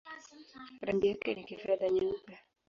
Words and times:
Rangi 0.81 1.07
yake 1.07 1.35
ni 1.35 1.43
kifedha-nyeupe. 1.43 2.37